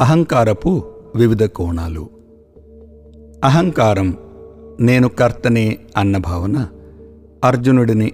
[0.00, 0.82] అహంకారపు
[1.16, 2.08] వివిధ కోణాలు.
[3.44, 4.16] అహంకారం
[4.80, 6.68] నేను కర్తనే అన్న భావన
[7.44, 8.12] అర్జునుడిని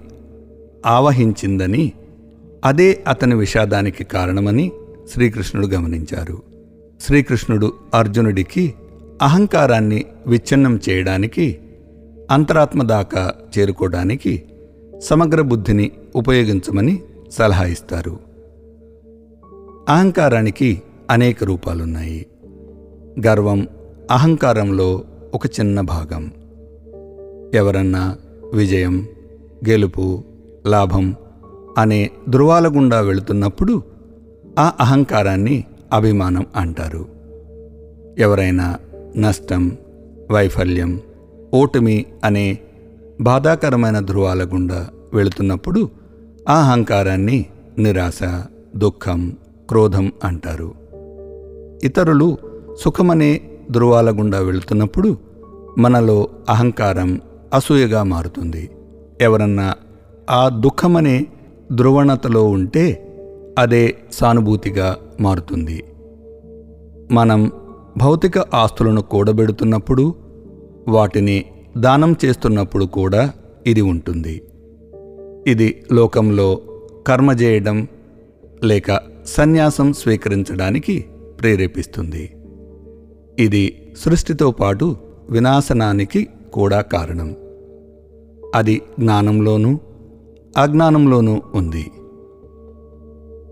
[0.85, 1.91] ఆవహించిందని
[2.65, 4.71] అదే అతని విషాదానికి కారణమని
[5.13, 6.41] శ్రీకృష్ణుడు గమనించారు.
[7.01, 8.73] శ్రీకృష్ణుడు అర్జునుడికి
[9.21, 11.59] అహంకారాన్ని విచ్ఛిన్నం చేయడానికి
[12.31, 14.43] అంతరాత్మ దాకా చేరుకోవడానికి
[14.99, 18.19] సమగ్ర బుద్ధిని ఉపయోగించమని సలహా ఇస్తారు.
[19.89, 20.81] అహంకారానికి
[21.11, 22.25] అనేక రూపాలున్నాయి.
[23.27, 23.67] గర్వం
[24.11, 26.31] అహంకారంలో ఒక చిన్న భాగం.
[27.53, 28.17] ఎవరన్నా
[28.53, 29.07] విజయం
[29.69, 30.23] గెలుపు
[30.65, 31.15] లాభం
[31.77, 33.81] అనే ధృవాల గుండా వెళుతున్నప్పుడు
[34.59, 35.63] ఆ అహంకారాన్ని
[35.93, 37.05] అభిమానం అంటారు.
[38.17, 38.77] ఎవరైనా
[39.17, 39.77] నష్టం
[40.31, 40.99] వైఫల్యం
[41.53, 42.57] ఓటమి అనే
[43.21, 45.89] బాధాకరమైన ధృవాల గుండా వెళుతున్నప్పుడు
[46.49, 47.45] ఆ అహంకారాన్ని
[47.79, 48.19] నిరాశ
[48.75, 49.37] దుఃఖం
[49.69, 50.80] క్రోధం అంటారు.
[51.83, 52.37] ఇతరులు
[52.79, 55.17] సుఖమనే ధృవాల గుండా వెళుతున్నప్పుడు
[55.77, 57.21] మనలో అహంకారం
[57.53, 58.69] అసూయగా మారుతుంది.
[59.21, 59.73] ఎవరన్నా
[60.29, 61.27] ఆ దుఃఖమనే
[61.71, 63.07] ధ్రువణతలో ఉంటే
[63.59, 65.83] అదే సానుభూతిగా మారుతుంది.
[67.11, 67.51] మనం
[67.97, 70.15] భౌతిక ఆస్తులను కూడబెడుతున్నప్పుడు
[70.87, 71.45] వాటిని
[71.77, 73.31] దానం చేస్తున్నప్పుడు కూడా
[73.67, 74.41] ఇది ఉంటుంది.
[75.47, 76.59] ఇది లోకంలో
[77.07, 77.87] కర్మ చేయడం
[78.63, 81.05] లేక సన్యాసం స్వీకరించడానికి
[81.41, 82.31] ప్రేరేపిస్తుంది.
[83.39, 84.95] ఇది సృష్టితో పాటు
[85.29, 87.35] వినాశనానికి కూడా కారణం.
[88.55, 89.79] అది జ్ఞానంలోనూ
[90.57, 91.91] అజ్ఞానంలోనూ ఉంది.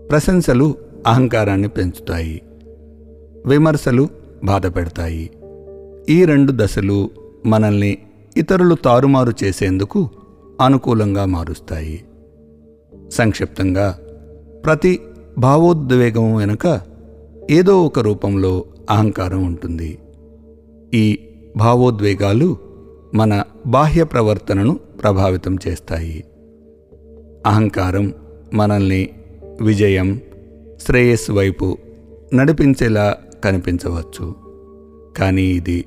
[0.08, 0.74] ప్రశంసలు
[1.06, 2.42] అహంకారాన్ని పెంచుతాయి.
[3.46, 4.08] విమర్శలు
[4.44, 5.30] బాధపెడతాయి
[6.08, 7.10] ఈ రెండు దశలు
[7.46, 7.98] మనల్ని
[8.36, 10.08] ఇతరులు తారుమారు చేసేందుకు
[10.60, 12.04] అనుకూలంగా మారుస్తాయి.
[13.12, 13.98] సంక్షిప్తంగా
[14.64, 15.00] ప్రతి
[15.38, 16.89] భావోద్వేగం వెనుక
[17.50, 19.98] ఏదో ఒక రూపంలో అహంకారం ఉంటుంది.
[20.94, 21.18] ఈ
[21.56, 22.56] భావోద్వేగాలు
[23.14, 26.24] మన బాహ్య ప్రవర్తనను ప్రభావితం చేస్తాయి.
[27.46, 28.14] అహంకారం
[28.54, 29.08] మనల్ని
[29.62, 30.20] విజయం
[30.80, 31.78] శ్రేయస్సు వైపు
[32.34, 34.34] నడిపించేలా కనిపించవచ్చు.
[35.16, 35.84] కానీ ఇది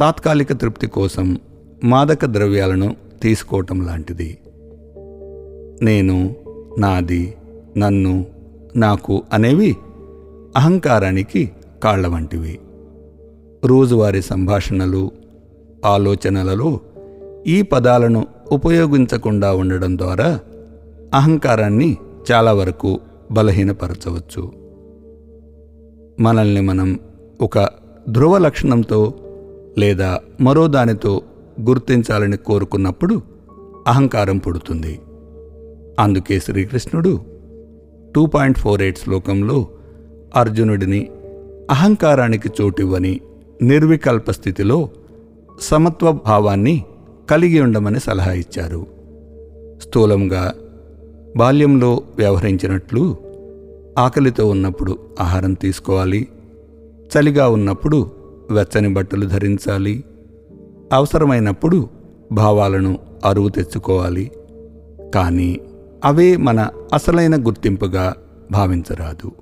[0.00, 1.38] తాత్కాలిక తృప్తి కోసం
[1.84, 4.38] మాదక ద్రవ్యాలను తీసుకోవటం లాంటిది.
[5.82, 6.34] నేను
[6.78, 7.34] నాది
[7.76, 8.26] నన్ను
[8.76, 9.76] నాకు అనేవి
[10.56, 11.50] అహంకారానికి
[11.84, 12.58] కాళ్ళ వంటివి
[13.64, 15.10] రోజువారీ సంభాషణలు
[15.84, 16.80] ఆలోచనలలో
[17.46, 20.40] ఈ పదాలను ఉపయోగించకుండా ఉండడం ద్వారా
[21.14, 21.96] అహంకారాన్ని
[22.32, 23.00] చాలా వరకు
[23.32, 24.52] బలహీనపరచవచ్చు.
[26.20, 26.98] మనల్ని మనం
[27.40, 27.58] ఒక
[28.08, 29.14] ధ్రువ లక్షణంతో
[29.78, 31.22] లేదా మరో దానితో
[31.60, 33.22] గుర్తించాలని కోరుకున్నప్పుడు
[33.86, 35.00] అహంకారం పుడుతుంది.
[36.00, 37.20] అందుకే శ్రీకృష్ణుడు
[38.14, 39.66] టూ పాయింట్ ఫోర్ ఎయిట్ శ్లోకంలో
[40.36, 41.10] అర్జునుడిని
[41.70, 43.20] అహంకారానికి చోటివ్వని
[43.62, 44.88] నిర్వికల్ప స్థితిలో
[45.60, 46.84] సమత్వ భావాన్ని
[47.30, 48.86] కలిగి ఉండమని సలహా ఇచ్చారు.
[49.82, 50.54] స్థూలంగా
[51.36, 53.16] బాల్యంలో వ్యవహరించినట్లు
[53.98, 56.28] ఆకలితో ఉన్నప్పుడు ఆహారం తీసుకోవాలి
[57.08, 58.10] చలిగా ఉన్నప్పుడు
[58.50, 60.04] వెచ్చని బట్టలు ధరించాలి
[60.92, 61.88] అవసరమైనప్పుడు
[62.32, 64.30] భావాలను అరువు తెచ్చుకోవాలి
[65.14, 65.60] కానీ
[66.04, 68.14] అవే మన అసలైన గుర్తింపుగా
[68.52, 69.32] భావించరాదు.